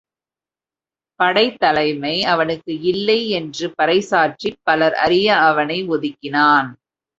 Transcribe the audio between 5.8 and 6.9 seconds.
ஒதுக்கினான்.